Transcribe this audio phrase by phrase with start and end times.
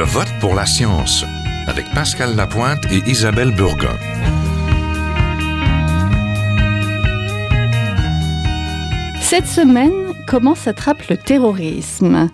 [0.00, 1.26] Je vote pour la science
[1.66, 3.98] avec Pascal Lapointe et Isabelle Burgon.
[9.20, 9.92] Cette semaine,
[10.26, 12.28] comment s'attrape le terrorisme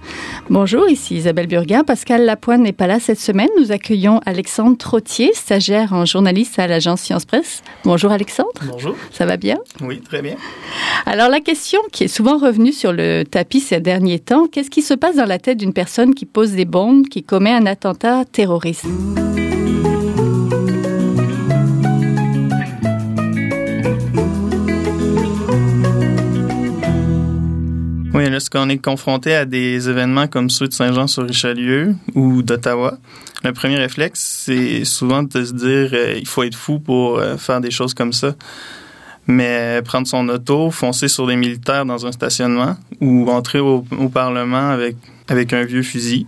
[0.51, 1.85] Bonjour, ici Isabelle Burguin.
[1.85, 3.49] Pascal Lapointe n'est pas là cette semaine.
[3.59, 7.63] Nous accueillons Alexandre Trottier, stagiaire en journaliste à l'agence Science Presse.
[7.85, 8.61] Bonjour Alexandre.
[8.71, 8.95] Bonjour.
[9.13, 10.37] Ça va bien Oui, très bien.
[11.05, 14.83] Alors la question qui est souvent revenue sur le tapis ces derniers temps, qu'est-ce qui
[14.83, 18.25] se passe dans la tête d'une personne qui pose des bombes, qui commet un attentat
[18.25, 18.87] terroriste?
[28.17, 32.97] Oui, lorsqu'on est confronté à des événements comme ceux de Saint-Jean-sur-Richelieu ou d'Ottawa,
[33.45, 37.37] le premier réflexe, c'est souvent de se dire euh, il faut être fou pour euh,
[37.37, 38.35] faire des choses comme ça.
[39.27, 44.75] Mais prendre son auto, foncer sur des militaires dans un stationnement ou entrer au, Parlement
[45.29, 46.27] avec un vieux fusil,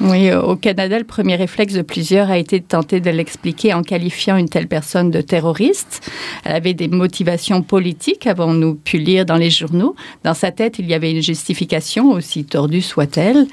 [0.00, 3.72] oui, euh, au Canada, le premier réflexe de plusieurs a été de tenter de l'expliquer
[3.74, 6.10] en qualifiant une telle personne de terroriste.
[6.44, 9.94] Elle avait des motivations politiques, avons-nous pu lire dans les journaux.
[10.24, 13.46] Dans sa tête, il y avait une justification, aussi tordue soit-elle.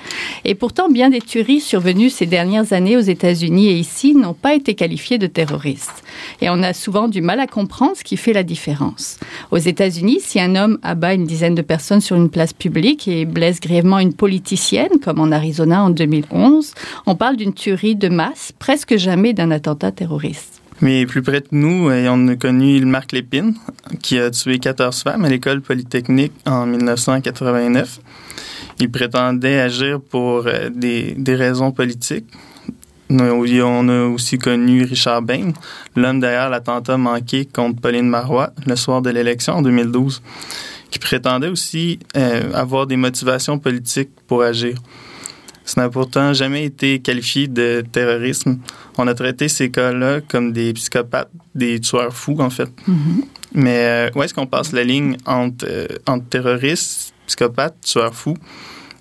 [0.43, 4.55] Et pourtant, bien des tueries survenues ces dernières années aux États-Unis et ici n'ont pas
[4.55, 6.03] été qualifiées de terroristes.
[6.41, 9.19] Et on a souvent du mal à comprendre ce qui fait la différence.
[9.51, 13.25] Aux États-Unis, si un homme abat une dizaine de personnes sur une place publique et
[13.25, 15.91] blesse grièvement une politicienne, comme en Arizona en
[16.31, 16.73] 2011,
[17.05, 20.61] on parle d'une tuerie de masse, presque jamais d'un attentat terroriste.
[20.81, 23.53] Mais plus près de nous, on a connu Marc Lépine,
[24.01, 27.99] qui a tué 14 femmes à l'école polytechnique en 1989.
[28.79, 32.25] Il prétendait agir pour euh, des, des raisons politiques.
[33.11, 35.51] On a aussi connu Richard Bain,
[35.95, 40.21] l'homme derrière l'attentat manqué contre Pauline Marois le soir de l'élection en 2012,
[40.89, 44.77] qui prétendait aussi euh, avoir des motivations politiques pour agir.
[45.65, 48.59] Ça n'a pourtant jamais été qualifié de terrorisme.
[48.97, 52.69] On a traité ces cas-là comme des psychopathes, des tueurs fous, en fait.
[52.87, 53.23] Mm-hmm.
[53.53, 58.37] Mais euh, où est-ce qu'on passe la ligne entre, euh, entre terroristes, psychopathes, tueurs fous?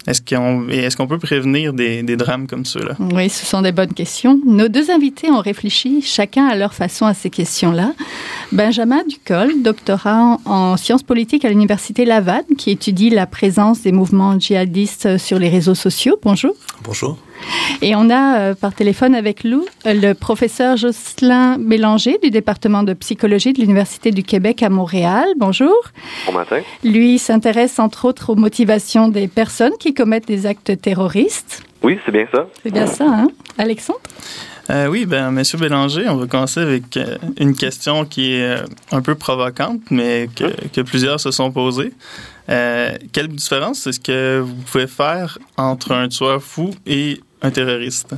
[0.06, 2.96] Est-ce qu'on est qu'on peut prévenir des, des drames comme ceux-là?
[3.14, 4.40] Oui, ce sont des bonnes questions.
[4.46, 7.92] Nos deux invités ont réfléchi, chacun à leur façon, à ces questions-là.
[8.52, 14.38] Benjamin Ducol, doctorat en sciences politiques à l'Université Laval, qui étudie la présence des mouvements
[14.38, 16.18] djihadistes sur les réseaux sociaux.
[16.22, 16.54] Bonjour.
[16.82, 17.18] Bonjour.
[17.82, 22.82] Et on a euh, par téléphone avec nous euh, le professeur Jocelyn Bélanger du département
[22.82, 25.26] de psychologie de l'Université du Québec à Montréal.
[25.36, 25.74] Bonjour.
[26.26, 26.60] Bon matin.
[26.84, 31.62] Lui s'intéresse entre autres aux motivations des personnes qui commettent des actes terroristes.
[31.82, 32.46] Oui, c'est bien ça.
[32.62, 33.28] C'est bien ça, hein?
[33.56, 34.00] Alexandre?
[34.70, 38.64] Euh, oui, ben, Monsieur Bélanger, on va commencer avec euh, une question qui est euh,
[38.92, 41.92] un peu provocante, mais que, que plusieurs se sont posées.
[42.50, 48.14] Euh, quelle différence est-ce que vous pouvez faire entre un tueur fou et un terroriste?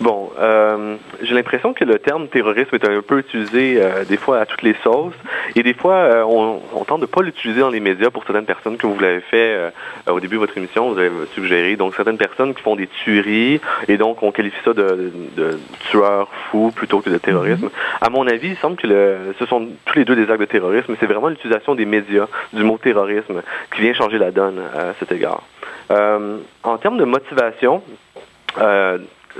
[0.00, 4.38] Bon, euh, j'ai l'impression que le terme terrorisme est un peu utilisé euh, des fois
[4.38, 5.14] à toutes les sauces
[5.56, 8.44] et des fois euh, on, on, tente de pas l'utiliser dans les médias pour certaines
[8.44, 9.72] personnes comme vous l'avez fait
[10.08, 13.60] au début de votre émission, vous avez suggéré donc certaines personnes qui font des tueries
[13.88, 15.58] et donc on qualifie ça de, de, de
[15.90, 17.66] tueurs fous plutôt que de terrorisme.
[17.66, 18.06] Mm -hmm.
[18.06, 20.50] À mon avis, il semble que le, ce sont tous les deux des actes de
[20.56, 23.38] terrorisme, c'est vraiment l'utilisation des médias du mot terrorisme
[23.72, 25.42] qui vient changer la donne à cet égard.
[25.90, 27.82] En termes de motivation,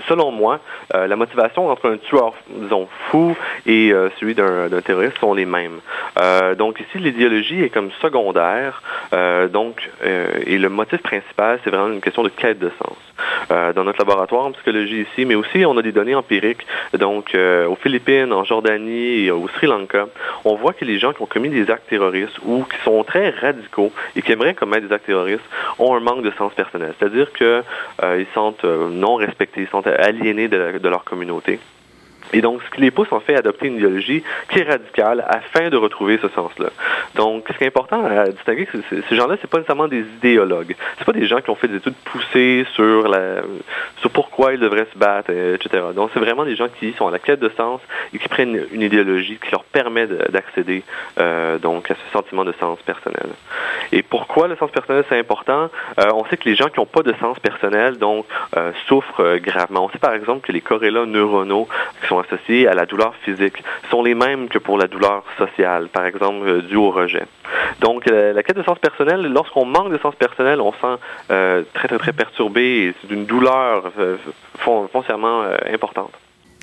[0.06, 0.60] selon moi,
[0.94, 3.36] euh, la motivation entre un tueur, disons, fou
[3.66, 5.81] et euh, celui d'un terroriste sont les mêmes.
[6.20, 8.82] Euh, donc ici, l'idéologie est comme secondaire,
[9.12, 9.88] euh, donc,
[10.47, 12.97] et le motif principal, c'est vraiment une question de quête de sens.
[13.75, 17.76] dans notre laboratoire en psychologie ici, mais aussi on a des données empiriques, donc aux
[17.76, 20.06] Philippines, en Jordanie et au Sri Lanka,
[20.44, 23.30] on voit que les gens qui ont commis des actes terroristes ou qui sont très
[23.30, 25.48] radicaux et qui aimeraient commettre des actes terroristes
[25.78, 27.62] ont un manque de sens personnel, c'est-à-dire que
[28.03, 31.59] ils sentent non respectés, ils sont aliénés de, leur communauté.
[32.32, 35.25] Et donc, ce qui les pousse en fait à adopter une idéologie qui est radicale
[35.26, 36.69] afin de retrouver ce sens-là.
[37.15, 40.00] Donc, ce qui est important à distinguer, c'est que ces gens-là, c'est pas nécessairement des
[40.00, 40.77] idéologues.
[40.98, 43.42] C'est pas des gens qui ont fait des études poussées sur la,
[44.01, 45.84] sur pourquoi ils devraient se battre, etc.
[45.95, 47.80] Donc, c'est vraiment des gens qui sont à la quête de sens
[48.12, 50.83] et qui prennent une idéologie qui leur permet d'accéder
[51.18, 53.28] euh, donc à ce sentiment de sens personnel.
[53.92, 55.70] Et pourquoi le sens personnel c'est important?
[55.98, 58.26] Euh, On sait que les gens qui n'ont pas de sens personnel donc
[58.56, 59.84] euh, souffrent gravement.
[59.86, 61.68] On sait par exemple que les corrélats neuronaux
[62.00, 65.88] qui sont associés à la douleur physique sont les mêmes que pour la douleur sociale,
[65.88, 67.24] par exemple euh, due au rejet.
[67.80, 70.96] Donc euh, la quête de sens personnel, lorsqu'on manque de sens personnel, on se sent
[71.30, 73.90] euh, très très très perturbé c'est d'une douleur
[74.92, 76.12] foncièrement importante.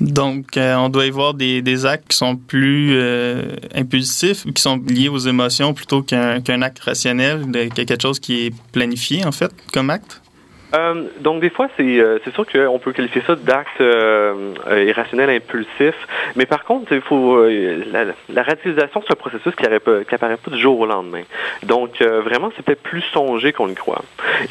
[0.00, 4.60] Donc, euh, on doit y voir des, des actes qui sont plus euh, impulsifs, qui
[4.60, 9.32] sont liés aux émotions plutôt qu'un acte rationnel, de, quelque chose qui est planifié, en
[9.32, 10.20] fait, comme acte?
[10.76, 14.52] Euh, donc, des fois, c'est euh, c'est sûr qu'on peut qualifier ça d'acte euh,
[14.86, 15.94] irrationnel, impulsif.
[16.34, 20.50] Mais par contre, il faut la, la, radicalisation, c'est un processus qui, qui apparaît pas
[20.50, 21.22] du jour au lendemain.
[21.62, 24.02] Donc, vraiment, c'est peut-être plus songé qu'on le croit.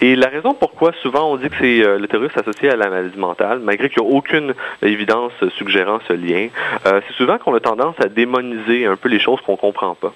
[0.01, 3.17] Et la raison pourquoi souvent on dit que c'est le terrorisme associé à la maladie
[3.17, 6.47] mentale, malgré qu'il n'y a aucune évidence suggérant ce lien,
[6.83, 10.13] c'est souvent qu'on a tendance à démoniser un peu les choses qu'on comprend pas.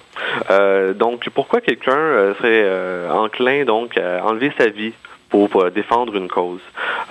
[0.94, 4.92] donc, pourquoi quelqu'un serait enclin donc à enlever sa vie?
[5.30, 6.60] Pour, défendre une cause.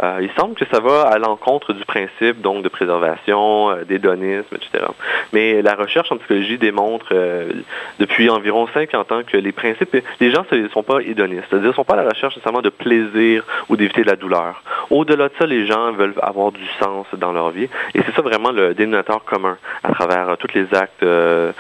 [0.04, 4.56] Euh, il semble que ça va à l'encontre du principe donc de préservation, euh, d'hédonisme,
[4.56, 4.86] etc.
[5.34, 7.52] Mais la recherche en psychologie démontre euh,
[8.00, 11.74] depuis environ 50 ans que les principes, les gens ne sont pas hédonistes, c'est-à-dire ne
[11.74, 14.64] sont pas à la recherche nécessairement de plaisir ou d'éviter la douleur.
[14.90, 18.22] Au-delà de ça, les gens veulent avoir du sens dans leur vie et c'est ça
[18.22, 21.54] vraiment le dénominateur commun à travers tous les actes de,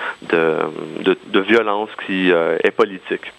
[1.41, 3.31] violence qui est politique.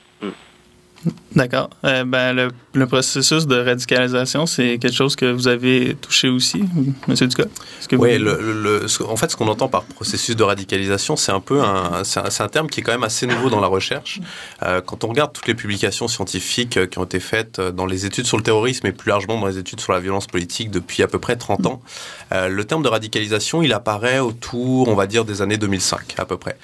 [1.35, 1.70] D'accord.
[1.85, 6.62] Euh, ben, le, processus de radicalisation, c'est quelque chose que vous avez touché aussi,
[7.08, 7.44] Monsieur Ducas?
[7.93, 11.62] Oui, le, le, en fait, ce qu'on entend par processus de radicalisation, c'est un peu
[11.62, 14.20] un, c'est un, terme qui est quand même assez nouveau dans la recherche.
[14.62, 18.06] Euh, quand on regarde toutes les publications scientifiques euh, qui ont été faites dans les
[18.06, 21.02] études sur le terrorisme et plus largement dans les études sur la violence politique depuis
[21.02, 21.82] à peu près 30 ans,
[22.32, 26.37] le terme de radicalisation, il apparaît autour, on va dire, des années 2005 à peu
[26.37, 26.56] près.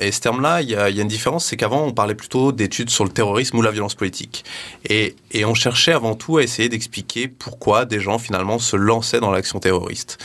[0.00, 3.04] Et ce terme-là, il y a une différence, c'est qu'avant, on parlait plutôt d'études sur
[3.04, 4.44] le terrorisme ou la violence politique.
[4.88, 9.20] Et, et on cherchait avant tout à essayer d'expliquer pourquoi des gens finalement se lançaient
[9.20, 10.18] dans l'action terroriste.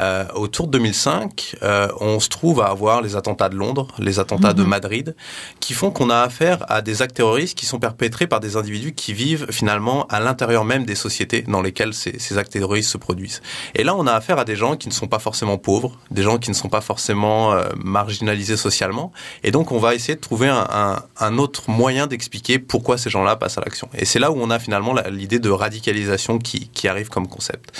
[0.00, 4.18] Euh, autour de 2005, euh, on se trouve à avoir les attentats de Londres, les
[4.18, 4.68] attentats de mhm.
[4.68, 5.16] Madrid,
[5.60, 8.92] qui font qu'on a affaire à des actes terroristes qui sont perpétrés par des individus
[8.92, 12.98] qui vivent finalement à l'intérieur même des sociétés dans lesquelles ces, ces, actes terroristes se
[12.98, 13.40] produisent.
[13.74, 16.22] Et là, on a affaire à des gens qui ne sont pas forcément pauvres, des
[16.22, 19.12] gens qui ne sont pas forcément euh, marginalisés socialement.
[19.42, 23.08] Et donc, on va essayer de trouver un, un, un autre moyen d'expliquer pourquoi ces
[23.08, 23.88] gens-là passent à l'action.
[23.96, 27.70] Et c'est là où on a finalement l'idée de radicalisation qui, qui, arrive comme concept.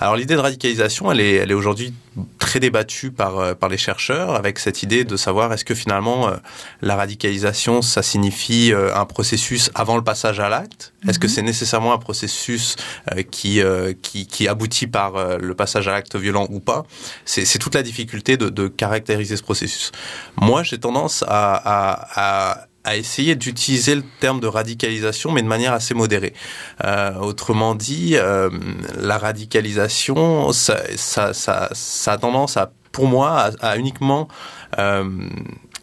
[0.00, 1.92] Alors l'idée de radicalisation, elle est, elle est aujourd'hui
[2.38, 6.28] très débattue par, euh, par les chercheurs, avec cette idée de savoir est-ce que finalement
[6.28, 6.36] euh,
[6.80, 10.94] la radicalisation, ça signifie euh, un processus avant le passage à l'acte?
[11.06, 11.32] Est-ce que mhm.
[11.34, 12.76] c'est nécessairement un processus
[13.30, 13.60] qui,
[14.02, 16.84] qui, qui, aboutit par le passage à l'acte violent ou pas?
[17.24, 19.92] C'est toute la difficulté de, de, caractériser ce processus.
[20.36, 25.48] Moi, j'ai tendance à, à, à à essayer d'utiliser le terme de radicalisation, mais de
[25.48, 26.32] manière assez modérée.
[26.84, 28.50] Euh, autrement dit, euh,
[28.96, 34.28] la radicalisation, ça, ça, ça, ça, a tendance à, pour moi, à, uniquement
[34.78, 35.04] euh,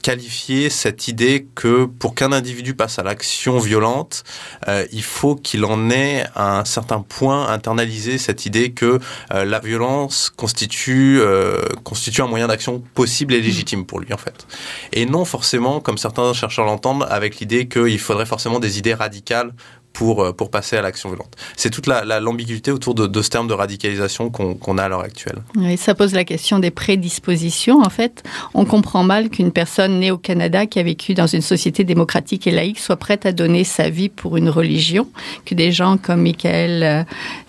[0.05, 4.23] qualifier cette idée que pour qu'un individu passe à l'action violente,
[4.67, 8.99] euh, il faut qu'il en ait à un certain point internalisé cette idée que
[9.33, 14.17] euh, la violence constitue euh, constitue un moyen d'action possible et légitime pour lui en
[14.17, 14.45] fait.
[14.93, 19.53] Et non forcément, comme certains chercheurs l'entendent, avec l'idée qu'il faudrait forcément des idées radicales
[19.95, 21.33] pour, euh, pour passer à l'action violente.
[21.55, 24.89] C'est toute l'ambiguïté la, autour de, de, ce terme de radicalisation qu'on qu a à
[24.89, 25.41] l'heure actuelle.
[25.55, 27.81] Oui, ça pose la question des prédispositions.
[27.81, 31.41] En fait, on comprend mal qu'une personne née au Canada qui a vécu dans une
[31.41, 35.07] société démocratique et laïque soit prête à donner sa vie pour une religion,
[35.45, 37.05] que des gens comme Michael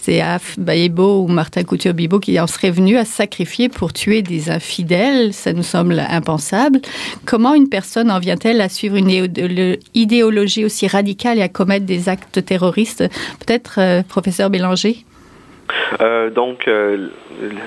[0.07, 5.33] Zéaf Bayebo ou Martin Couture-Bibo qui en seraient venus à sacrifier pour tuer des infidèles,
[5.33, 6.79] ça nous semble impensable.
[7.25, 9.11] Comment une personne en vient-elle à suivre une
[9.95, 13.03] idéologie aussi radicale et à commettre des actes terroristes?
[13.41, 14.99] Peut-être, euh, professeur Bélanger?
[16.01, 17.09] Euh, donc, euh,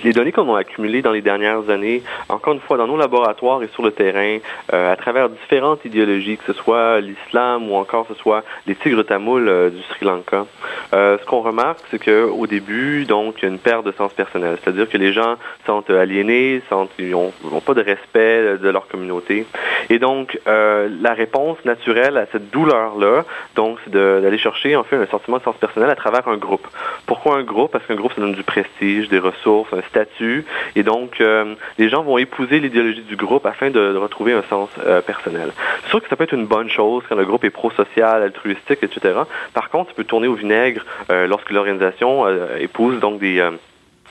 [0.05, 3.62] les données qu'on a accumulées dans les dernières années, encore une fois, dans nos laboratoires
[3.63, 4.38] et sur le terrain,
[4.72, 9.72] à travers différentes idéologies, que ce soit l'islam ou encore ce soit les tigres tamouls
[9.72, 10.46] du Sri Lanka,
[10.93, 14.13] euh, ce qu'on remarque, c'est qu'au début, donc, il y a une perte de sens
[14.13, 14.58] personnel.
[14.63, 17.31] C'est-à-dire que les gens sont aliénés, sont, ils n'ont
[17.65, 19.46] pas de respect de leur communauté.
[19.89, 25.05] Et donc, la réponse naturelle à cette douleur-là, donc, c'est d'aller chercher, en fait, un
[25.08, 26.67] sentiment de sens personnel à travers un groupe.
[27.05, 27.72] Pourquoi un groupe?
[27.72, 30.46] Parce qu'un groupe, ça donne du prestige, des ressources, un statut.
[30.75, 34.69] Et donc, euh, les gens vont épouser l'idéologie du groupe afin de, retrouver un sens
[34.86, 35.51] euh, personnel.
[35.84, 38.79] C'est sûr que ça peut être une bonne chose quand le groupe est pro-social, altruistique,
[38.81, 39.19] etc.
[39.53, 40.78] Par contre, ça peut tourner au vinaigre
[41.09, 43.51] euh, lorsque l'organisation euh, épouse donc des euh,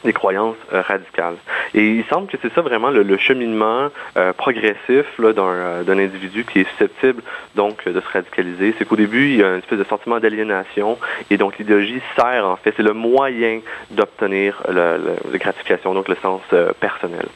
[0.05, 1.35] des croyances radicales.
[1.75, 3.89] Et il semble que c'est ça vraiment le, cheminement
[4.37, 7.21] progressif d'un individu qui est susceptible
[7.57, 8.77] donc de se radicaliser.
[8.79, 10.99] C'est qu'au début, il y a une espèce de sentiment d'aliénation
[11.31, 13.59] et donc l'idéologie sert en fait, c'est le moyen
[13.91, 14.99] d'obtenir la
[15.33, 16.43] gratification, donc le sens
[16.79, 17.27] personnel.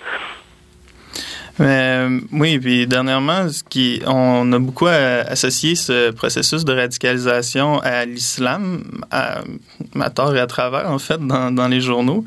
[1.60, 8.04] Euh, oui, puis dernièrement, ce qui, on a beaucoup associé ce processus de radicalisation à
[8.04, 9.42] l'islam, à,
[10.10, 12.24] tort et à travers, en fait, dans, les journaux.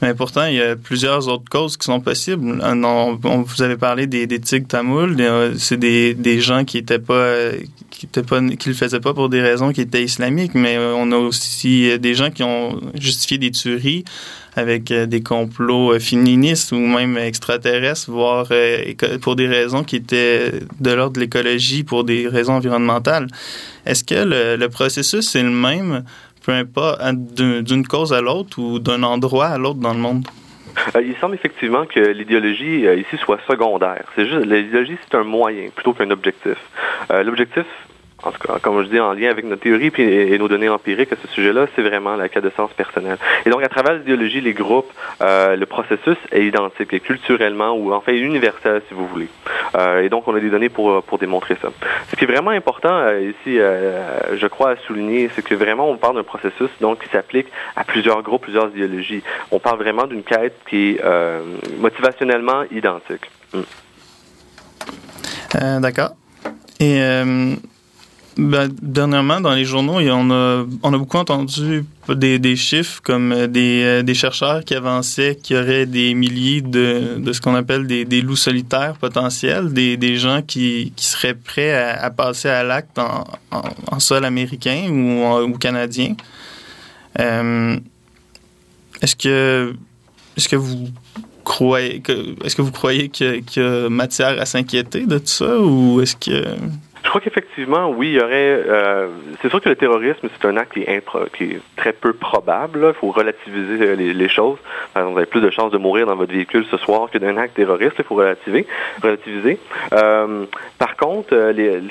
[0.00, 2.60] Mais pourtant, il y a plusieurs autres causes qui sont possibles.
[2.62, 2.84] On,
[3.24, 5.16] on vous avez parlé des, des tigres tamouls.
[5.58, 7.34] C'est des, des gens qui étaient pas
[7.90, 11.10] qui étaient pas qui le faisaient pas pour des raisons qui étaient islamiques, mais on
[11.10, 14.04] a aussi des gens qui ont justifié des tueries
[14.58, 19.96] avec euh, des complots euh, féministes ou même extraterrestres, voire euh, pour des raisons qui
[19.96, 20.50] étaient
[20.80, 23.28] de l'ordre de l'écologie, pour des raisons environnementales.
[23.86, 26.04] Est-ce que le, processus est le même,
[26.44, 27.00] peu importe,
[27.34, 30.26] d'une cause à l'autre ou d'un endroit à l'autre dans le monde?
[30.94, 34.04] il semble effectivement que l'idéologie ici soit secondaire.
[34.14, 36.56] C'est juste l'idéologie, c'est un moyen plutôt qu'un objectif.
[37.10, 37.64] L'objectif
[38.24, 41.12] en tout cas, comme je dis, en lien avec notre théorie et, nos données empiriques
[41.12, 43.16] à ce sujet-là, c'est vraiment la cas de sens personnel.
[43.46, 44.90] Et donc, à travers l'idéologie, les groupes,
[45.22, 49.28] euh, le processus est identique, et culturellement ou en fait universel, si vous voulez.
[49.76, 51.68] Euh, et donc, on a des données pour, pour démontrer ça.
[52.10, 55.96] Ce qui est vraiment important euh, ici, je crois, à souligner, c'est que vraiment, on
[55.96, 57.46] parle d'un processus donc qui s'applique
[57.76, 59.22] à plusieurs groupes, plusieurs idéologies.
[59.52, 61.00] On parle vraiment d'une quête qui est
[61.78, 63.30] motivationnellement identique.
[63.52, 63.62] Hmm.
[65.80, 66.10] D'accord.
[66.80, 67.00] Et
[68.38, 73.46] ben, dernièrement, dans les journaux, on a, on a beaucoup entendu des, chiffres comme euh,
[73.48, 77.56] des, euh, des, chercheurs qui avançaient qu'il y aurait des milliers de, de ce qu'on
[77.56, 82.96] appelle des, loups solitaires potentiels, des, gens qui, qui seraient prêts à, passer à l'acte
[83.00, 86.14] en, en, sol américain ou, ou canadien.
[87.18, 87.76] Euh,
[89.02, 89.74] est-ce que
[90.36, 90.88] est-ce que vous
[91.42, 95.58] croyez que est-ce que vous croyez qu'il y, a matière à s'inquiéter de tout ça
[95.58, 96.56] ou est-ce que
[97.08, 98.62] je crois qu'effectivement, oui, il y aurait.
[98.68, 99.08] Euh,
[99.40, 101.02] c'est sûr que le terrorisme, c'est un acte qui est,
[101.34, 102.84] qui est très peu probable.
[102.86, 104.58] Il faut relativiser euh, les, choses.
[104.94, 107.54] Vous avez plus de chances de mourir dans votre véhicule ce soir que d'un acte
[107.54, 107.94] terroriste.
[107.98, 108.66] Il faut relativiser.
[109.02, 109.58] relativiser.
[109.94, 110.44] Euh,
[110.78, 111.88] par contre, euh, les, le,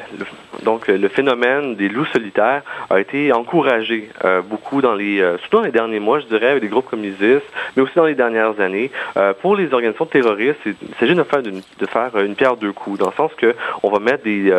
[0.61, 4.09] donc le phénomène des loups solitaires a été encouragé
[4.47, 7.41] beaucoup dans les, surtout dans les derniers mois, je dirais, avec des groupes comme l'ISIS,
[7.75, 8.91] mais aussi dans les dernières années.
[9.41, 13.07] pour les organisations terroristes, il s'agit de faire, de faire une pierre deux coups, dans
[13.07, 14.51] le sens que on va mettre des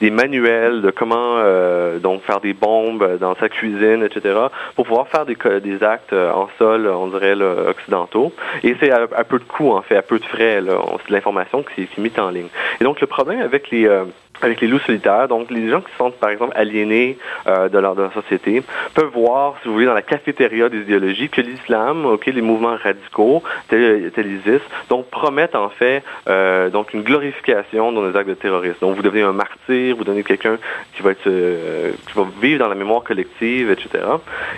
[0.00, 4.38] des manuels de comment euh, donc faire des bombes dans sa cuisine, etc.,
[4.74, 7.34] pour pouvoir faire des, des actes euh, en sol, on dirait
[7.68, 8.32] occidentaux.
[8.62, 10.60] Et c'est à, peu de coûts, en fait, à peu de frais.
[11.08, 12.48] L'information qui, est mise en ligne.
[12.80, 14.04] Et donc le problème avec les euh,
[14.42, 15.28] avec les loups solitaires.
[15.28, 18.62] Donc, les gens qui sont, par exemple, aliénés euh, de, leur, de société
[18.94, 23.42] peuvent voir, si vous voulez, dans la cafétéria des idéologies, que l'islam, les mouvements radicaux,
[23.68, 28.78] tel, l'ISIS, donc promettent en fait euh, donc une glorification dans les actes de terrorisme.
[28.80, 30.58] Donc, vous devenez un martyr, vous devenez quelqu'un
[30.94, 34.04] qui va être euh, qui va vivre dans la mémoire collective, etc.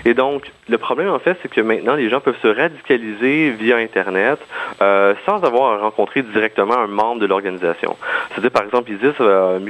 [0.04, 3.76] Et donc, le problème en fait, c'est que maintenant, les gens peuvent se radicaliser via
[3.76, 4.38] Internet
[4.80, 7.96] sans avoir à rencontrer directement un membre de l'organisation.
[8.30, 9.14] C'est-à-dire, par exemple, ISIS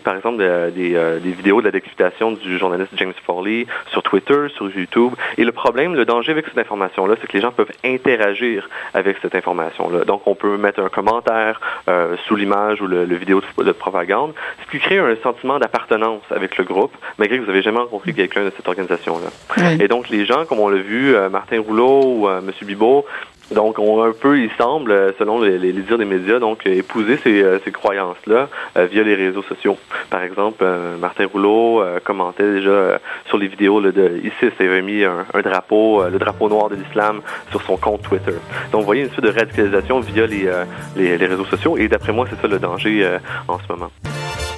[0.00, 4.46] par exemple des, euh, des, vidéos de la décryptation du journaliste James Foley sur Twitter,
[4.54, 5.12] sur YouTube.
[5.36, 9.16] Et le problème, le danger avec cette information-là, c'est que les gens peuvent interagir avec
[9.22, 10.04] cette information-là.
[10.04, 14.70] Donc, on peut mettre un commentaire euh, sous l'image ou le, vidéo de, propagande, ce
[14.70, 18.44] qui crée un sentiment d'appartenance avec le groupe, malgré que vous n'avez jamais rencontré quelqu'un
[18.44, 19.74] de cette organisation-là.
[19.80, 22.50] Et donc, les gens, comme on l'a vu, euh, Martin Rouleau ou M.
[22.62, 23.04] Bibot,
[23.50, 27.42] donc, on un peu, il semble, selon les, les dires des médias, donc épouser ces,
[27.42, 29.78] euh, ces croyances-là euh, via les réseaux sociaux.
[30.10, 34.82] Par exemple, euh, Martin Rouleau commentait déjà sur les vidéos là, de ISIS, il avait
[34.82, 38.34] mis un, drapeau, le drapeau noir de l'islam, sur son compte Twitter.
[38.72, 40.50] Donc, vous voyez une suite de radicalisation via les,
[40.96, 43.90] les, les réseaux sociaux, et d'après moi, c'est ça le danger en ce moment.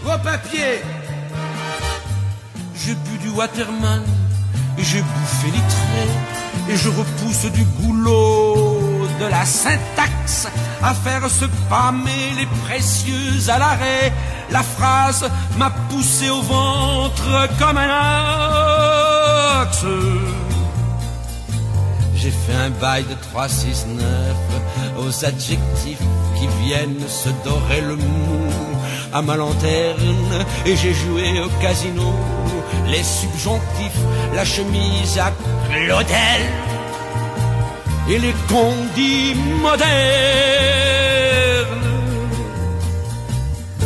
[0.03, 0.81] Vos papiers
[2.75, 4.03] J'ai bu du Waterman,
[4.79, 8.80] j'ai bouffé les traits, et je repousse du goulot
[9.21, 10.49] de la syntaxe
[10.83, 14.13] à faire se pâmer les précieux à l'arrêt.
[14.51, 17.91] La phrase m'a poussé au ventre comme un
[19.63, 19.85] axe.
[22.15, 24.01] J'ai fait un bail de 3-6-9
[24.99, 28.51] aux adjectifs qui viennent se dorer le mou
[29.13, 32.15] à ma lanterne et j'ai joué au casino
[32.89, 34.01] les subjonctifs,
[34.35, 35.33] la chemise à
[35.69, 36.70] Claudel
[38.11, 39.81] et les condits modernes.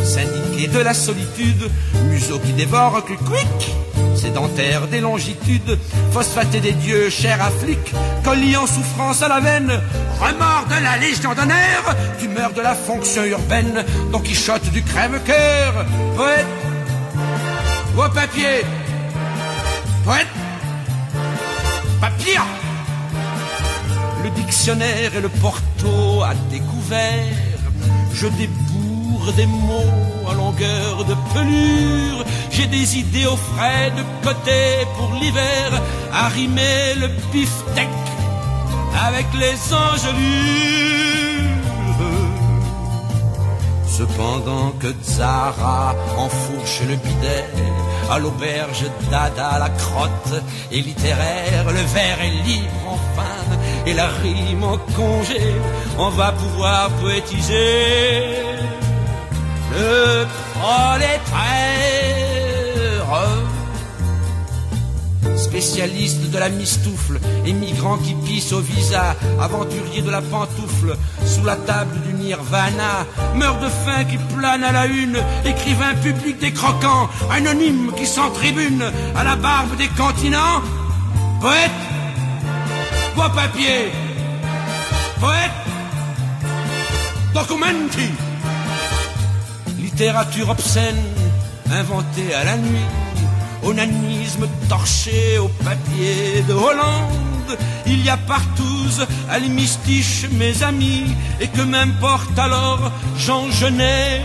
[0.03, 1.69] Syndiqués de la solitude,
[2.09, 3.75] museau qui dévore que quick,
[4.15, 5.77] sédentaire des longitudes,
[6.11, 9.79] phosphaté des dieux, cher à flic, colliant souffrance à la veine,
[10.19, 16.47] remords de la légion d'honneur, tumeur de la fonction urbaine, Don Quichotte du crève-cœur, poète,
[17.95, 18.63] au papier,
[20.03, 20.27] poète,
[22.01, 22.39] papier
[24.25, 27.37] le dictionnaire et le porto à découvert.
[28.13, 29.95] Je cours des mots
[30.29, 32.19] à longueur de pelure.
[32.49, 34.61] J'ai des idées au frais de côté
[34.95, 35.67] pour l'hiver,
[36.25, 37.95] arrimer le beefsteak
[39.07, 41.25] avec les engelures.
[43.99, 47.45] Cependant que Zara enfourche le bidet,
[48.11, 50.35] à l'auberge Dada la crotte
[50.71, 53.34] est littéraire, le verre est libre enfin,
[53.85, 55.41] et la rime en congé,
[55.97, 58.23] on va pouvoir poétiser.
[59.71, 61.75] Le prolétaire
[65.55, 71.55] spécialiste de la mistoufle, émigrant qui pisse au visa, aventurier de la pantoufle, sous la
[71.55, 77.09] table du nirvana, meurt de faim qui plane à la une, écrivain public des croquants,
[77.31, 78.83] anonyme qui s'entribune
[79.15, 80.61] à la barbe des continents,
[81.39, 81.71] poète,
[83.29, 83.91] papier,
[85.19, 85.51] poète,
[87.33, 88.09] documenti,
[89.79, 91.03] littérature obscène,
[91.71, 92.89] inventée à la nuit
[93.65, 97.57] onanisme torché au papier de Hollande.
[97.85, 98.63] Il y a partout
[99.29, 104.21] à l'hémistiche mes amis, et que m'importe alors, Jean Genet,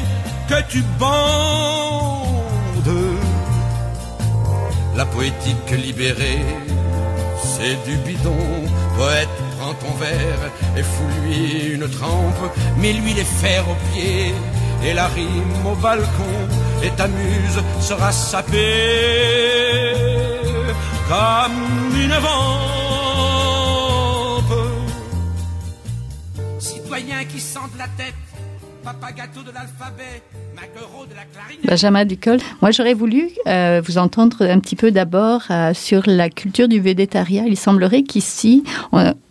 [0.49, 2.28] que tu bandes.
[4.97, 6.45] La poétique libérée,
[7.42, 8.37] c'est du bidon.
[9.00, 10.45] Poète, prends ton verre
[10.76, 12.42] et fous-lui une trempe,
[12.76, 14.35] mets-lui les fers aux pieds
[14.85, 16.37] et la rime au balcon,
[16.83, 19.95] et ta muse sera sapée
[21.09, 22.50] comme une vampe.
[26.59, 28.14] Citoyen qui sent la tête,
[28.82, 30.22] papa de l'alphabet,
[30.54, 31.70] de la.
[31.70, 36.30] Benjamin Ducol, moi j'aurais voulu euh, vous entendre un petit peu d'abord euh, sur la
[36.30, 37.44] culture du végétariat.
[37.46, 38.64] Il semblerait qu'ici,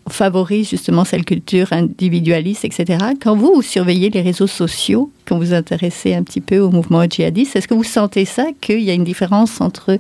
[0.09, 2.97] favorise justement cette culture individualiste, etc.
[3.21, 7.03] Quand vous, surveillez les réseaux sociaux, quand vous vous intéressez un petit peu au mouvement
[7.03, 9.97] djihadiste, est-ce que vous sentez ça, qu'il y a une différence entre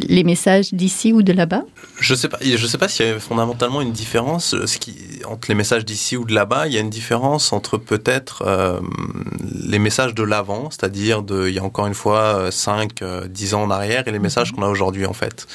[0.00, 1.62] les messages d'ici ou de là-bas?
[2.00, 2.38] Je sais pas.
[2.42, 4.94] Je sais pas s'il y a fondamentalement une différence ce qui,
[5.26, 6.66] entre les messages d'ici ou de là-bas.
[6.66, 8.80] Il y a une différence entre peut-être euh,
[9.64, 13.62] les messages de l'avant, c'est-à-dire de, il y a encore une fois 5, 10 ans
[13.62, 15.46] en arrière, et les messages qu'on a aujourd'hui en fait.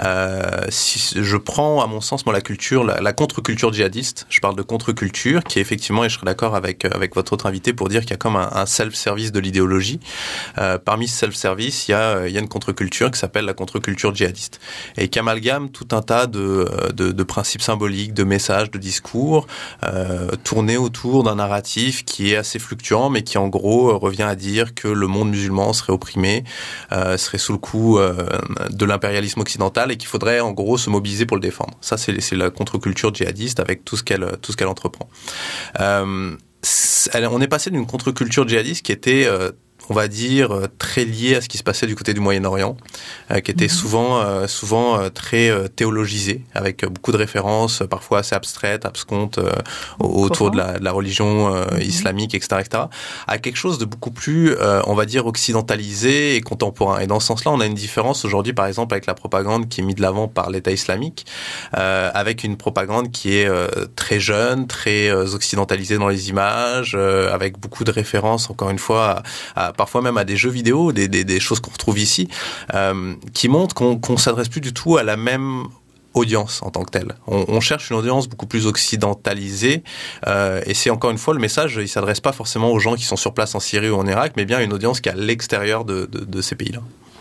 [0.00, 4.26] Euh, si je prends, à mon sens, moi la culture, la, la contre-culture djihadiste.
[4.30, 7.46] Je parle de contre-culture, qui est effectivement, et je serais d'accord avec avec votre autre
[7.46, 10.00] invité pour dire qu'il y a comme un, un self-service de l'idéologie.
[10.58, 13.54] Euh, parmi ce self-service, il y a, il y a une contre-culture qui s'appelle la
[13.54, 14.58] contre-culture djihadiste
[14.96, 19.46] et qui amalgame tout un tas de, de, principes symboliques, de messages, de discours
[19.84, 24.34] euh, tournés autour d'un narratif qui est assez fluctuant, mais qui en gros revient à
[24.34, 26.42] dire que le monde musulman serait opprimé,
[26.90, 28.26] euh, serait sous le coup euh,
[28.70, 31.74] de l'impérialisme occidental et qu'il faudrait en gros se mobiliser pour le défendre.
[31.80, 33.27] Ça, c'est la contre-culture djihadiste
[33.60, 35.08] avec tout ce qu'elle tout ce qu'elle entreprend.
[35.80, 36.36] Euh,
[37.14, 39.52] on est passé d'une contre-culture djihadiste qui était euh,
[39.88, 42.76] on va dire, euh, très lié à ce qui se passait du côté du Moyen-Orient,
[43.30, 43.68] euh, qui était mmh.
[43.68, 49.40] souvent, euh, souvent euh, très euh, théologisé, avec beaucoup de références, parfois assez abstraites, abscontes,
[49.98, 51.80] autour de la, de la, religion mmh.
[51.80, 52.84] islamique, etc., etc.,
[53.26, 57.00] à quelque chose de beaucoup plus, on va dire, occidentalisé et contemporain.
[57.00, 59.80] Et dans ce sens-là, on a une différence aujourd'hui, par exemple, avec la propagande qui
[59.80, 61.26] est mise de l'avant par l'État islamique,
[61.72, 63.48] avec une propagande qui est
[63.96, 69.22] très jeune, très occidentalisée dans les images, avec beaucoup de références, encore une fois,
[69.54, 72.28] à, à parfois même à des jeux vidéo, des, choses qu'on retrouve ici,
[72.74, 75.64] euh, qui montrent qu'on qu s'adresse plus du tout à la même
[76.12, 77.14] audience en tant que telle.
[77.26, 79.84] On, cherche une audience beaucoup plus occidentalisée
[80.26, 83.04] euh, et c'est encore une fois le message, il s'adresse pas forcément aux gens qui
[83.04, 85.12] sont sur place en Syrie ou en Irak, mais bien à une audience qui est
[85.12, 86.80] à l'extérieur de ces pays-là.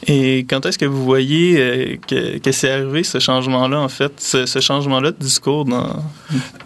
[0.10, 4.22] Et quand est-ce que vous voyez euh, que, que c'est arrivé ce changement-là, en fait,
[4.22, 6.02] ce, changement-là de discours dans...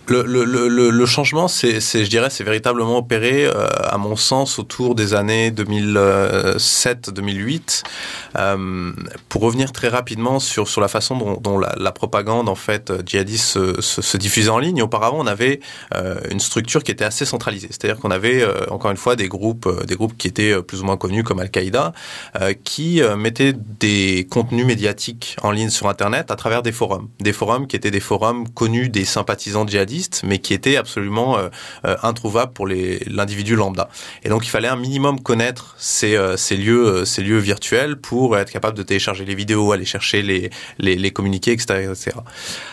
[0.08, 4.94] Le, le, le, changement, c'est, je dirais, c'est véritablement opéré, euh, à mon sens, autour
[4.94, 7.82] des années 2007-2008.
[8.38, 8.92] Euh,
[9.30, 13.82] pour revenir très rapidement sur, sur la façon dont, la, propagande, en fait, djihadiste se,
[13.82, 14.84] se, se, diffusait en ligne.
[14.84, 15.62] Auparavant, on avait
[16.30, 17.70] une structure qui était assez centralisée.
[17.72, 20.98] C'est-à-dire qu'on avait, encore une fois, des groupes, des groupes qui étaient plus ou moins
[20.98, 21.94] connus comme Al-Qaïda,
[22.66, 27.10] qui mettaient des contenus médiatiques en ligne sur Internet à travers des forums.
[27.20, 31.50] Des forums qui étaient des forums connus des sympathisants djihadistes, mais qui étaient absolument euh,
[31.86, 33.90] euh, introuvables pour l'individu lambda.
[34.24, 38.38] Et donc, il fallait un minimum connaître ces, euh, ces, lieux, ces lieux virtuels pour
[38.38, 42.18] être capable de télécharger les vidéos, aller chercher les, les, les communiqués, etc., etc.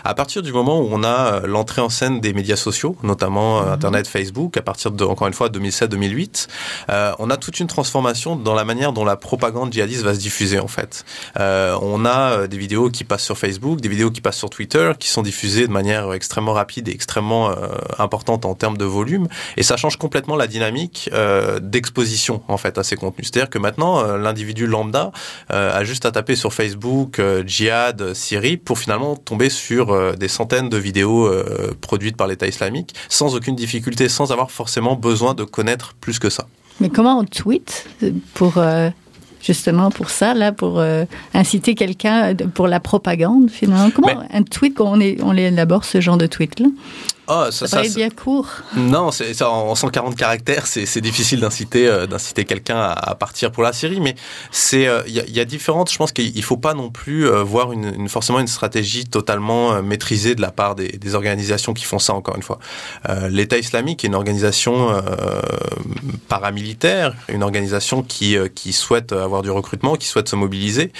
[0.04, 3.68] À partir du moment où on a l'entrée en scène des médias sociaux, notamment mmh.
[3.68, 6.48] Internet, Facebook, à partir de, encore une fois, 2007-2008,
[6.90, 10.20] euh, on a toute une transformation dans la manière dont la propagande djihadiste va se
[10.20, 11.04] diffuser en fait.
[11.38, 14.92] Euh, on a des vidéos qui passent sur Facebook, des vidéos qui passent sur Twitter,
[14.98, 17.52] qui sont diffusées de manière extrêmement rapide et extrêmement
[17.98, 21.10] importante en termes de volume, et ça change complètement la dynamique
[21.60, 23.30] d'exposition en fait à ces contenus.
[23.32, 25.12] C'est-à-dire que maintenant l'individu lambda
[25.48, 30.76] a juste à taper sur Facebook djihad Syrie pour finalement tomber sur des centaines de
[30.76, 31.30] vidéos
[31.80, 36.30] produites par l'État islamique sans aucune difficulté, sans avoir forcément besoin de connaître plus que
[36.30, 36.46] ça.
[36.80, 37.88] Mais comment on tweet
[38.34, 38.90] pour euh,
[39.48, 43.90] justement pour ça, là, pour euh, inciter quelqu'un pour la propagande finalement.
[43.90, 46.68] Comment un tweet, on, est, on élabore ce genre de tweet là
[47.30, 48.48] Oh, ça, ça, bien court.
[48.74, 53.74] Non, c'est en 140 caractères, c'est difficile d'inciter euh, d'inciter quelqu'un à, partir pour la
[53.74, 54.14] Syrie, mais
[54.50, 55.92] c'est il euh, y, a, y, a, différentes.
[55.92, 59.82] Je pense qu'il faut pas non plus euh, voir une, une, forcément une stratégie totalement
[59.82, 62.14] maîtrisée de la part des, des, organisations qui font ça.
[62.14, 62.58] Encore une fois,
[63.28, 65.02] l'État islamique est une organisation
[66.28, 70.92] paramilitaire, une organisation qui qui souhaite avoir du recrutement, qui souhaite se mobiliser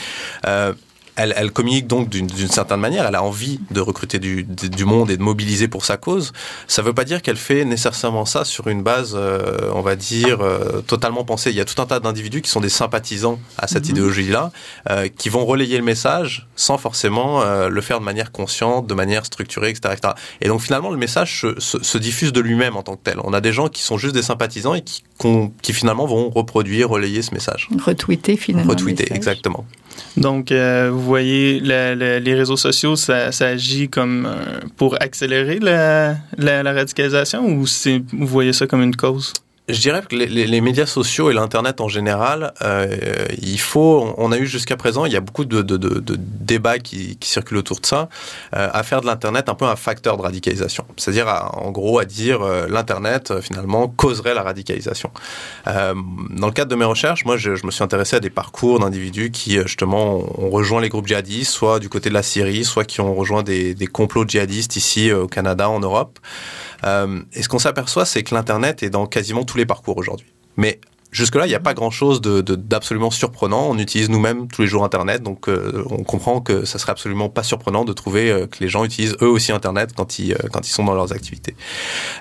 [1.18, 4.46] elle, communique donc d'une certaine manière, elle a envie de recruter du,
[4.84, 6.32] monde et de mobiliser pour sa cause.
[6.68, 9.96] Ça ne veut pas dire qu'elle fait nécessairement ça sur une base, euh, on va
[9.96, 11.50] dire, euh, totalement pensée.
[11.50, 13.90] Il y a tout un tas d'individus qui sont des sympathisants à cette mhm.
[13.90, 14.52] idéologie-là,
[14.90, 19.26] euh, qui vont relayer le message sans forcément le faire de manière consciente, de manière
[19.26, 19.94] structurée, etc.
[20.40, 23.18] Et donc finalement, le message se, diffuse de lui-même en tant que tel.
[23.24, 25.02] On a des gens qui sont juste des sympathisants et qui,
[25.62, 27.68] qui finalement vont reproduire, relayer ce message.
[27.84, 28.70] Retweeter finalement.
[28.70, 29.66] Retweeter, exactement.
[30.16, 36.16] Donc, euh, vous voyez, les réseaux sociaux, ça, ça agit comme euh, pour accélérer la,
[36.36, 39.32] la, la radicalisation ou vous voyez ça comme une cause?
[39.68, 44.14] Je dirais que les, les, médias sociaux et l'internet en général, euh, il faut.
[44.16, 47.18] On a eu jusqu'à présent, il y a beaucoup de, de, de, de débats qui,
[47.18, 48.08] qui, circulent autour de ça,
[48.56, 50.86] euh, à faire de l'internet un peu un facteur de radicalisation.
[50.96, 55.10] C'est-à-dire, en gros, à dire euh, l'internet euh, finalement causerait la radicalisation.
[55.66, 55.92] Euh,
[56.30, 58.78] dans le cadre de mes recherches, moi, je, je me suis intéressé à des parcours
[58.78, 62.84] d'individus qui justement ont rejoint les groupes djihadistes, soit du côté de la Syrie, soit
[62.84, 66.18] qui ont rejoint des, des complots djihadistes ici au Canada, en Europe.
[66.84, 70.32] Euh, et ce qu'on s'aperçoit, c'est que l'Internet est dans quasiment tous les parcours aujourd'hui.
[70.56, 73.68] Mais Jusque-là, il n'y a pas grand-chose d'absolument de, surprenant.
[73.70, 77.30] On utilise nous-mêmes tous les jours Internet, donc euh, on comprend que ça serait absolument
[77.30, 80.36] pas surprenant de trouver euh, que les gens utilisent eux aussi Internet quand ils, euh,
[80.52, 81.56] quand ils sont dans leurs activités.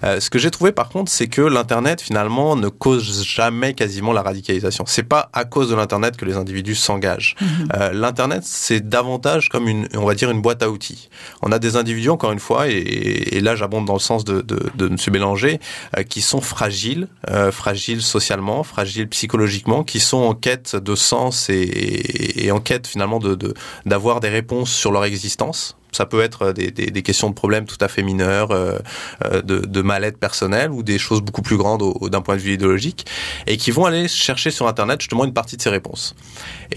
[0.04, 4.22] ce que j'ai trouvé par contre, c'est que l'Internet finalement ne cause jamais quasiment la
[4.22, 4.86] radicalisation.
[4.88, 7.36] C'est pas à cause de l'Internet que les individus s'engagent.
[7.42, 7.92] Mm-hmm.
[7.92, 11.10] L'Internet, c'est davantage comme une, on va dire, une boîte à outils.
[11.42, 14.42] On a des individus, encore une fois, et, et là j'abonde dans le sens de,
[14.42, 14.96] de, de M.
[15.12, 15.60] Bélanger,
[16.10, 17.08] qui sont fragiles,
[17.52, 18.77] fragiles socialement, fragiles
[19.10, 23.54] psychologiquement, qui sont en quête de sens et, et en quête finalement de
[23.86, 27.66] d'avoir des réponses sur leur existence ça peut être des, des, des, questions de problèmes
[27.66, 28.78] tout à fait mineurs, euh,
[29.26, 32.54] euh de, de mal-être personnel ou des choses beaucoup plus grandes d'un point de vue
[32.54, 33.06] idéologique,
[33.46, 36.16] et qui vont aller chercher sur Internet justement une partie de ces réponses.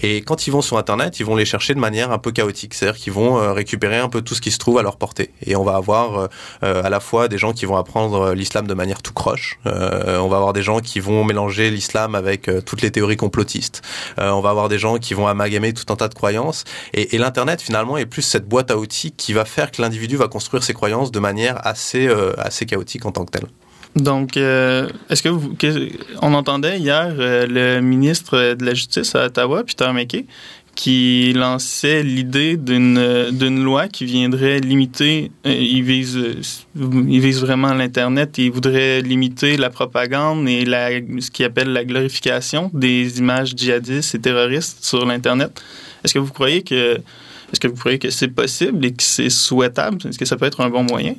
[0.01, 2.73] Et quand ils vont sur Internet, ils vont les chercher de manière un peu chaotique,
[2.73, 5.31] c'est-à-dire qu'ils vont euh, récupérer un peu tout ce qui se trouve à leur portée.
[5.45, 6.29] Et on va avoir
[6.63, 10.27] euh, à la fois des gens qui vont apprendre l'islam de manière tout croche, on
[10.27, 13.81] va avoir des gens qui vont mélanger l'islam avec toutes les théories complotistes,
[14.17, 17.17] on va avoir des gens qui vont amalgamer tout un tas de croyances, et, et
[17.17, 20.63] l'Internet finalement est plus cette boîte à outils qui va faire que l'individu va construire
[20.63, 23.47] ses croyances de manière assez, euh, assez chaotique en tant que telle.
[23.95, 25.53] Donc, euh, est-ce que vous,
[26.21, 30.25] on entendait hier euh, le ministre de la Justice à Ottawa, Peter McKay,
[30.75, 36.17] qui lançait l'idée d'une loi qui viendrait limiter, il vise
[36.75, 41.73] il vise vraiment l'internet et il voudrait limiter la propagande et la ce qu'il appelle
[41.73, 45.61] la glorification des images djihadistes et terroristes sur l'internet.
[46.03, 47.01] Est-ce que vous croyez que
[47.51, 49.97] est-ce que vous croyez que c'est possible et que c'est souhaitable?
[50.07, 51.15] Est-ce que ça peut être un bon moyen?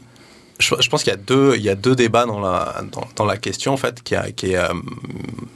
[0.63, 4.69] Je, pense qu'il y a deux, débats dans la question en fait, euh,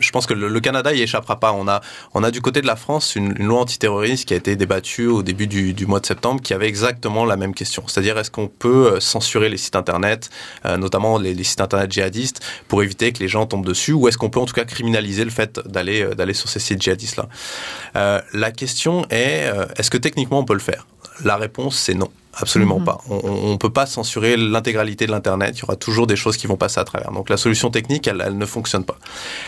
[0.00, 1.52] je pense que le, Canada y échappera pas.
[1.52, 5.22] On a du côté de la France une, loi antiterroriste qui a été débattue au
[5.22, 7.84] début du, mois de septembre, qui avait exactement la même question.
[7.86, 10.30] C'est-à-dire est-ce qu'on peut euh, censurer les sites internet,
[10.64, 14.18] euh, notamment les, sites internet djihadistes, pour éviter que les gens tombent dessus, ou est-ce
[14.18, 17.16] qu'on peut en tout cas criminaliser le fait d'aller sur ces sites djihadistes
[17.94, 20.86] là La question est est-ce que techniquement on peut le faire?
[21.24, 22.10] La réponse c'est non.
[22.38, 22.84] Absolument mhm.
[22.84, 23.00] pas.
[23.08, 25.56] On ne peut pas censurer l'intégralité de l'Internet.
[25.56, 27.10] Il y aura toujours des choses qui vont passer à travers.
[27.10, 28.98] Donc la solution technique, elle, elle ne fonctionne pas.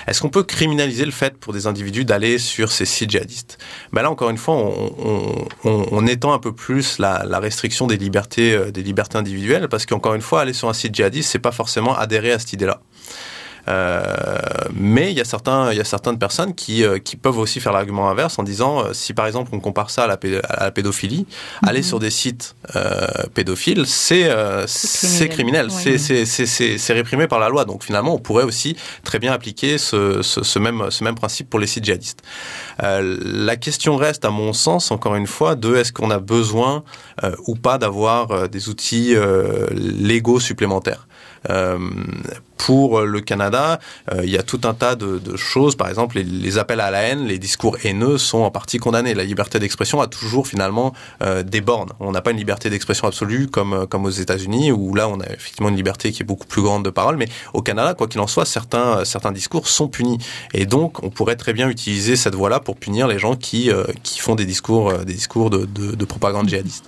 [0.07, 3.59] Est-ce qu'on peut criminaliser le fait pour des individus d'aller sur ces sites djihadistes?
[3.93, 7.87] Ben Là, encore une fois, on, on, on étend un peu plus la, la, restriction
[7.87, 11.31] des libertés, euh, des libertés individuelles, parce qu'encore une fois, aller sur un site djihadiste,
[11.31, 12.81] c'est pas forcément adhérer à cette idée-là.
[14.75, 17.73] Mais il y a certains, il y a certaines personnes qui, qui peuvent aussi faire
[17.73, 21.27] l'argument inverse en disant, si par exemple on compare ça à la, à la pédophilie,
[21.67, 22.55] aller sur des sites
[23.35, 24.31] pédophiles, c'est
[24.67, 27.65] c'est criminel, c'est réprimé par la loi.
[27.65, 31.61] Donc finalement, on pourrait aussi très bien appliquer ce, ce, même, ce même principe pour
[31.61, 32.23] les sites djihadistes.
[32.81, 36.85] la question reste, à mon sens, encore une fois, de est-ce qu'on a besoin
[37.47, 39.15] ou pas d'avoir des outils
[39.73, 41.07] légaux supplémentaires.
[42.57, 43.58] Pour le Canada,
[44.13, 45.77] euh, il y a tout un tas de, choses.
[45.77, 49.15] Par exemple, les, appels à la haine, les discours haineux sont en partie condamnés.
[49.15, 50.93] La liberté d'expression a toujours finalement
[51.23, 51.91] euh, des bornes.
[52.01, 55.21] On n'a pas une liberté d'expression absolue comme, euh, comme aux États-Unis, où là, on
[55.21, 57.17] a effectivement une liberté qui est beaucoup plus grande de parole.
[57.17, 60.19] Mais au Canada, quoi qu'il en soit, certains, certains discours sont punis.
[60.55, 63.71] Et donc, on pourrait très bien utiliser cette voie-là pour punir les gens qui,
[64.03, 66.85] qui font des discours, des discours de, de, de propagande djihadiste.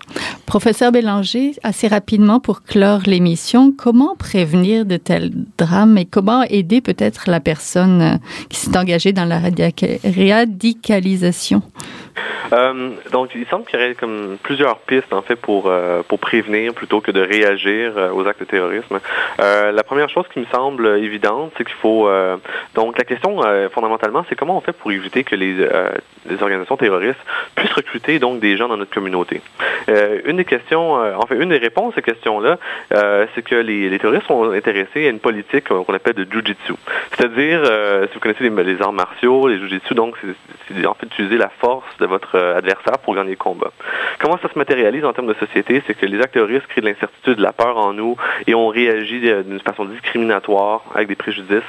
[0.47, 6.81] Professeur Bélanger, assez rapidement pour clore l'émission, comment prévenir de tels drame et comment aider
[6.81, 8.17] peut-être la personne euh,
[8.49, 11.63] qui s'est engagée dans la radicalisation
[12.53, 16.19] euh, donc, il semble qu'il y aurait comme plusieurs pistes en fait pour euh, pour
[16.19, 18.99] prévenir plutôt que de réagir euh, aux actes de terrorisme.
[19.39, 22.09] La première chose qui me semble évidente, c'est qu'il faut
[22.75, 23.41] donc la question
[23.73, 25.55] fondamentalement, c'est comment on fait pour éviter que les,
[26.29, 27.19] les organisations terroristes
[27.55, 29.41] puissent recruter donc des gens dans notre communauté.
[29.89, 32.59] une des questions, en fait, une des réponses à ces questions-là,
[33.35, 36.75] c'est que les, terroristes sont intéressés à une politique qu'on appelle de jujitsu,
[37.13, 40.17] c'est-à-dire si vous connaissez les, les arts martiaux, les jujitsu, donc
[40.69, 43.71] c'est en fait utiliser la force de votre euh, adversaire pour gagner le combat.
[44.19, 45.83] Comment ça se matérialise en termes de société?
[45.87, 48.69] C'est que les actes risques créent de l'incertitude, de la peur en nous et on
[48.69, 51.63] réagit d'une façon discriminatoire avec des préjudices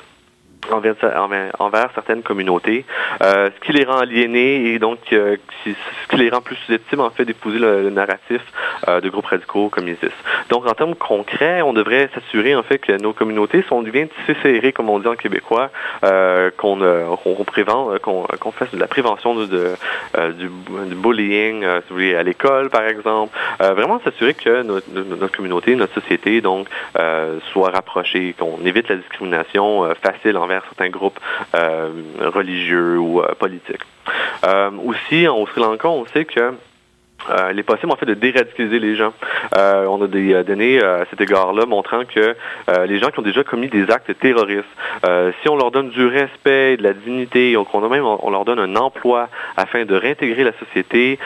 [0.69, 2.85] envers, certaines communautés,
[3.23, 5.71] euh, ce qui les rend aliénés et donc euh, ce
[6.09, 8.41] qui les rend plus susceptibles en fait d'épouser le, narratif
[8.87, 10.11] euh, de groupes radicaux comme ISIS.
[10.49, 14.37] Donc en termes concrets, on devrait s'assurer en fait que nos communautés sont bien tissées
[14.41, 15.69] serrées, comme on dit en québécois,
[16.57, 16.79] qu'on
[18.01, 20.49] qu'on qu fasse de la prévention du,
[20.95, 23.37] bullying, si vous voulez, à l'école par exemple.
[23.59, 26.67] vraiment s'assurer que notre, notre, communauté, notre société donc
[27.51, 31.19] soit rapprochée, qu'on évite la discrimination facile envers certains groupes
[31.55, 33.81] euh, religieux ou euh, politiques.
[34.45, 36.53] Euh, aussi, au Sri Lanka, on sait que
[37.29, 39.13] euh, il est possible en fait de déradicaliser les gens.
[39.57, 42.35] Euh, on a des euh, données à cet égard-là montrant que
[42.85, 44.65] les gens qui ont déjà commis des actes terroristes,
[45.41, 49.29] si on leur donne du respect, de la dignité, on, on, leur donne un emploi
[49.57, 51.19] afin de réintégrer la société,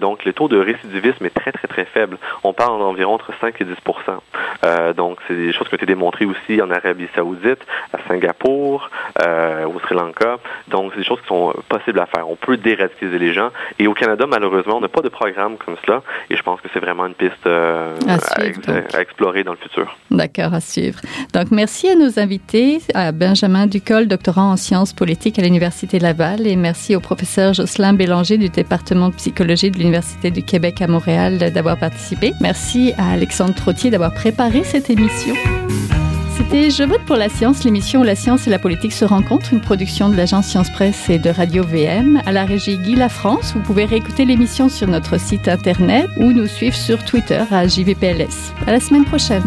[0.00, 2.18] donc le taux de récidivisme est très très très faible.
[2.44, 6.26] On parle d'environ entre 5 et 10% Donc c'est des choses qui ont été démontrées
[6.26, 10.38] aussi en Arabie Saoudite, à Singapour, au Sri Lanka.
[10.68, 12.28] Donc c'est des choses qui sont possibles à faire.
[12.28, 13.50] On peut déradicaliser les gens.
[13.78, 15.29] Et au Canada, malheureusement, on n'a pas de programme
[15.64, 16.02] comme cela.
[16.28, 19.52] Et je pense que c'est vraiment une piste euh, à, suivre, à, à, explorer dans
[19.52, 19.96] le futur.
[20.10, 21.00] D'accord, à suivre.
[21.34, 26.46] Donc, merci à nos invités, à Benjamin Ducol, doctorant en sciences politiques à l'Université Laval,
[26.46, 30.86] et merci au professeur Jocelyn Bélanger du département de psychologie de l'Université du Québec à
[30.86, 32.32] Montréal d'avoir participé.
[32.40, 35.34] Merci à Alexandre Trottier d'avoir préparé cette émission.
[36.52, 39.60] Je vote pour la science, l'émission où la science et la politique se rencontrent, une
[39.60, 42.20] production de l'agence Science Presse et de Radio VM.
[42.26, 46.32] À la régie Guy La France, vous pouvez réécouter l'émission sur notre site internet ou
[46.32, 48.52] nous suivre sur Twitter à JVPLS.
[48.66, 49.44] À la semaine prochaine.